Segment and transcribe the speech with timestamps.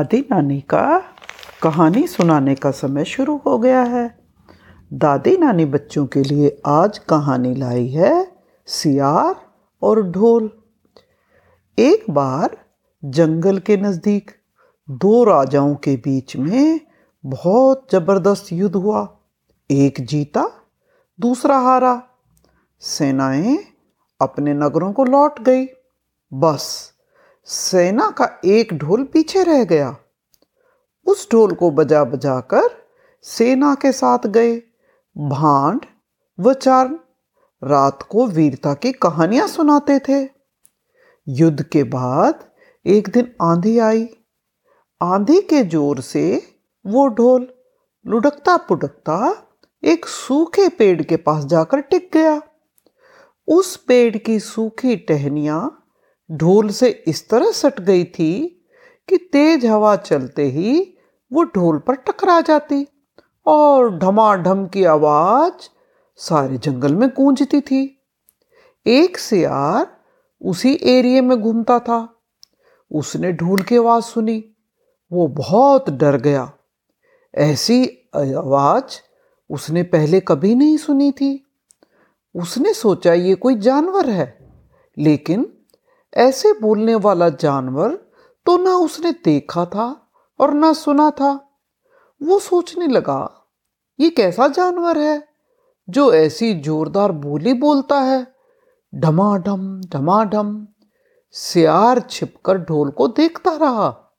[0.00, 1.02] दादी नानी का
[1.62, 4.18] कहानी सुनाने का समय शुरू हो गया है।
[4.92, 8.32] दादी नानी बच्चों के लिए आज कहानी लाई है
[8.66, 9.34] सियार
[9.82, 10.62] और ढोल।
[11.78, 12.56] एक बार
[13.04, 14.30] जंगल के नज़दीक
[14.90, 16.80] दो राजाओं के बीच में
[17.26, 19.18] बहुत ज़बरदस्त युद्ध हुआ।
[19.70, 20.50] एक जीता,
[21.20, 22.02] दूसरा हारा।
[22.80, 23.58] सेनाएँ
[24.20, 25.66] अपने नगरों को लौट गई।
[26.34, 26.92] बस
[27.48, 29.96] सेना का एक ढोल पीछे रह गया।
[31.06, 32.68] उस ढोल को बजा बजा कर
[33.24, 34.56] सेना के साथ गए।
[35.16, 35.86] भांड
[36.38, 36.94] व चारण
[37.62, 40.22] रात को वीरता की कहानियाँ सुनाते थे।
[41.26, 42.44] युद्ध के बाद
[42.86, 44.08] एक दिन आंधी आई।
[45.00, 46.42] आंधी के ज़ोर से
[46.84, 47.48] वो ढोल
[48.06, 49.46] लुढ़कता पुढ़कता
[49.82, 52.40] एक सूखे पेड़ के पास जाकर टिक गया।
[53.48, 55.79] उस पेड़ की सूखी टहनियाँ
[56.32, 58.64] ढोल से इस तरह सट गई थी
[59.08, 60.96] कि तेज हवा चलते ही
[61.32, 62.86] वो ढोल पर टकरा जाती
[63.46, 65.68] और ढमाढम की आवाज़
[66.16, 68.02] सारे जंगल में गूंजती थी।
[68.86, 69.96] एक सियार
[70.42, 72.22] उसी एरिए में घूमता था।
[72.90, 74.44] उसने ढोल की आवाज़ सुनी।
[75.12, 76.52] वो बहुत डर गया।
[77.34, 79.00] ऐसी आवाज़
[79.50, 81.46] उसने पहले कभी नहीं सुनी थी।
[82.34, 84.52] उसने सोचा, ये कोई जानवर है।
[84.98, 85.56] लेकिन
[86.16, 87.94] ऐसे बोलने वाला जानवर
[88.46, 91.32] तो ना उसने देखा था और ना सुना था।
[92.22, 93.46] वो सोचने लगा,
[93.98, 95.28] ये कैसा जानवर है
[95.88, 98.26] जो ऐसी जोरदार बोली बोलता है?
[98.94, 100.66] ढमाढम ढमाढम
[101.30, 104.12] सियार छिपकर ढोल को देखता रहा।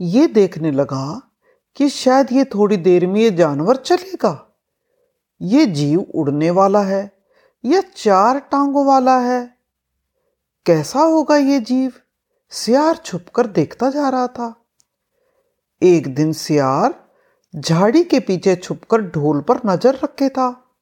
[0.00, 1.30] ये देखने लगा
[1.76, 4.56] कि शायद ये थोड़ी देर में ये जानवर चलेगा।
[5.40, 7.10] ये जीव उड़ने वाला है
[7.64, 9.53] या चार टांगों वाला है?
[10.66, 11.92] कैसा होगा ये जीव?
[12.50, 14.66] सियार छुपकर देखता जा रहा था।
[15.82, 17.10] एक दिन सियार
[17.56, 20.76] झाड़ी के पीछे छुपकर ढोल पर नज़र रखे था।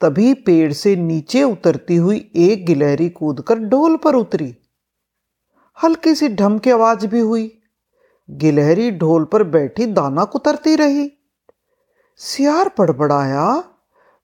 [0.00, 4.56] तभी पेड़ से नीचे उतरती हुई एक गिलहरी कूदकर ढोल पर उतरी।
[5.84, 7.62] हल्की सी ढम की आवाज़ भी हुई।
[8.30, 11.12] गिलहरी ढोल पर बैठी दाना कुतरती रही।
[12.16, 13.64] सियार पड़बड़ाया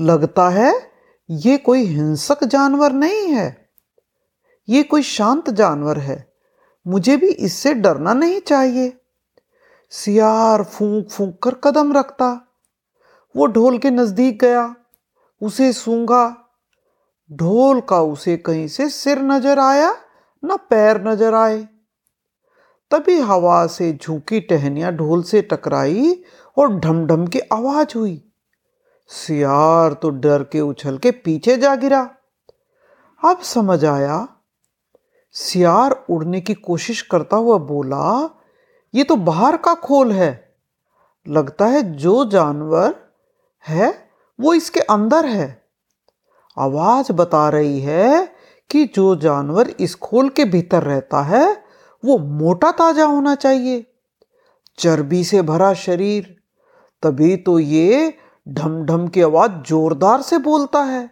[0.00, 0.92] लगता है
[1.30, 3.67] ये कोई हिंसक जानवर नहीं है।
[4.68, 6.32] ये कोई शांत जानवर है।
[6.86, 8.92] मुझे भी इससे डरना नहीं चाहिए।
[9.90, 12.56] सियार फूंक फूंक कर कदम रखता।
[13.36, 14.74] वो ढोल के नज़दीक गया।
[15.42, 16.44] उसे सूंघा।
[17.32, 19.96] ढोल का उसे कहीं से सिर नज़र आया,
[20.44, 21.68] न पैर नज़र आए।
[22.90, 26.24] तभी हवा से झुकी टहनियाँ ढोल से टकराई
[26.56, 28.32] और ढम की आवाज़ हुई।
[29.06, 32.10] सियार तो डर के उछल के पीछे जा गिरा।
[33.24, 34.28] अब समझ आया
[35.34, 38.30] सियार उड़ने की कोशिश करता हुआ बोला,
[38.94, 40.56] ये तो बाहर का खोल है।
[41.26, 42.94] लगता है जो जानवर
[43.64, 43.92] है,
[44.38, 45.46] वो इसके अंदर है।
[46.56, 48.34] आवाज़ बता रही है
[48.70, 51.46] कि जो जानवर इस खोल के भीतर रहता है,
[52.02, 53.84] वो मोटा ताज़ा होना चाहिए,
[54.78, 56.36] चर्बी से भरा शरीर।
[57.02, 58.14] तभी तो ये
[58.46, 61.08] ढम ढम की आवाज़ जोरदार से बोलता है।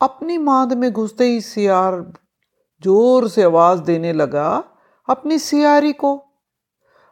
[0.00, 2.00] अपनी मांद में घुसते ही सियार
[2.84, 4.64] ज़ोर से आवाज़ देने लगा
[5.08, 6.16] अपनी सियारी को।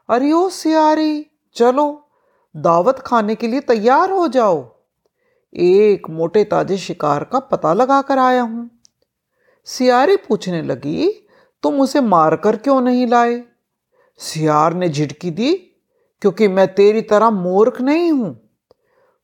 [0.09, 2.09] अरे ओ सियारी, चलो,
[2.57, 4.77] दावत खाने के लिए तैयार हो जाओ।
[5.55, 8.71] एक मोटे ताजे शिकार का पता लगा कर आया हूँ।
[9.65, 11.09] सियारी पूछने लगी,
[11.63, 13.45] तुम उसे मारकर क्यों नहीं लाए?
[14.17, 15.55] सियार ने झिटकी दी,
[16.21, 18.49] क्योंकि मैं तेरी तरह मूर्ख नहीं हूँ।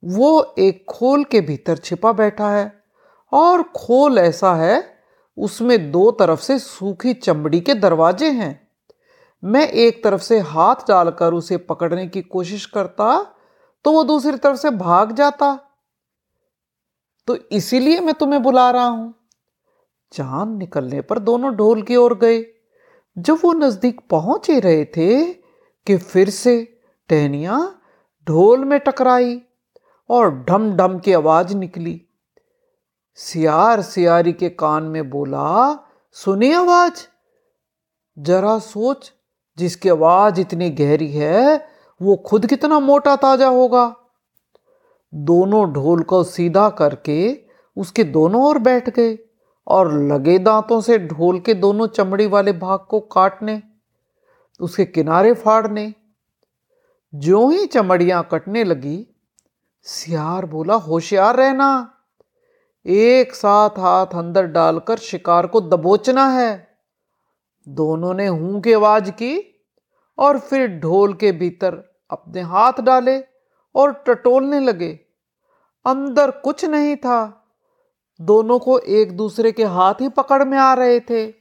[0.05, 2.83] वो एक खोल के भीतर छिपा बैठा है,
[3.33, 4.92] और खोल ऐसा है
[5.39, 8.61] उसमें दो तरफ़ से सूखी चमड़ी के दरवाजे हैं।
[9.43, 13.15] मैं एक तरफ़ से हाथ डालकर उसे पकड़ने की कोशिश करता
[13.85, 15.55] तो वो दूसरी तरफ़ से भाग जाता।
[17.29, 19.15] तो इसीलिए मैं तुम्हें बुला रहा हूँ।
[20.13, 22.45] चाँद निकलने पर दोनों ढोल की ओर गए।
[23.17, 25.23] जब वो नज़दीक पहुँच ही रहे थे
[25.87, 26.57] कि फिर से
[27.11, 27.59] टहनिया
[28.27, 29.41] ढोल में टकराई
[30.11, 32.01] और ढम ढम की आवाज़ निकली।
[33.15, 35.79] सियार सियारी के कान में बोला
[36.13, 37.07] सुनी आवाज़।
[38.19, 39.13] जरा सोच,
[39.59, 41.69] जिसकी आवाज़ इतनी गहरी है,
[42.01, 43.95] वो खुद कितना मोटा ताज़ा होगा?
[45.15, 47.41] दोनों ढोल को सीधा करके
[47.77, 49.19] उसके दोनों ओर बैठ गए
[49.67, 53.63] और लगे दांतों से ढोल के दोनों चमड़ी वाले भाग को काटने,
[54.61, 55.95] उसके किनारे फाड़ने।
[57.15, 59.07] जो ही चमड़ियाँ कटने लगी,
[59.83, 61.99] सियार बोला, होशियार रहना।
[62.87, 66.79] एक साथ हाथ अंदर डालकर शिकार को दबोचना है।
[67.69, 69.65] दोनों ने हूँ की आवाज़ की
[70.19, 73.25] और फिर ढोल के भीतर अपने हाथ डाले
[73.75, 75.01] और टटोलने लगे।
[75.87, 77.45] अंदर कुछ नहीं था।
[78.21, 81.35] दोनों को एक दूसरे के हाथ ही पकड़ में आ रहे थे।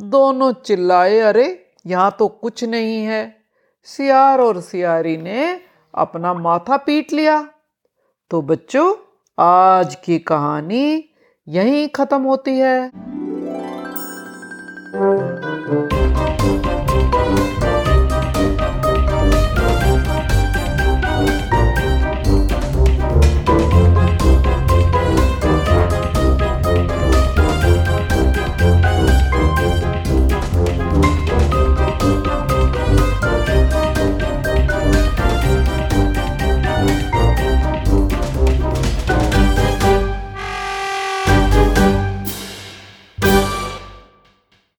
[0.00, 3.36] दोनों चिल्लाए, अरे, यहाँ तो कुछ नहीं है।
[3.84, 5.60] सियार और सियारी ने
[5.94, 7.48] अपना माथा पीट लिया।
[8.30, 8.96] तो बच्चों
[9.38, 11.10] आज की कहानी
[11.48, 12.90] यहीं खत्म होती है।